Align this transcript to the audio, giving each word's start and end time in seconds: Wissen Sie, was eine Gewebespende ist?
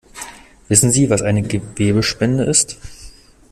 Wissen 0.67 0.89
Sie, 0.89 1.11
was 1.11 1.21
eine 1.21 1.43
Gewebespende 1.43 2.43
ist? 2.43 2.79